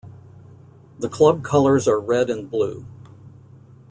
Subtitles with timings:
[0.97, 2.87] The club colors are red and blue.